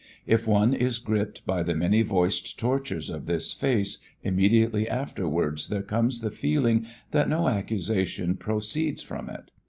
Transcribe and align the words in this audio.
If 0.25 0.47
one 0.47 0.73
is 0.73 0.97
gripped 0.97 1.45
by 1.45 1.61
the 1.61 1.75
many 1.75 2.01
voiced 2.01 2.57
tortures 2.57 3.07
of 3.11 3.27
this 3.27 3.53
face, 3.53 3.99
immediately 4.23 4.89
afterwards 4.89 5.67
there 5.67 5.83
comes 5.83 6.21
the 6.21 6.31
feeling 6.31 6.87
that 7.11 7.29
no 7.29 7.47
accusation 7.47 8.33
proceeds 8.35 9.03
from 9.03 9.29
it. 9.29 9.51